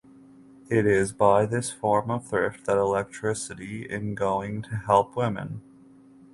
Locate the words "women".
5.15-5.61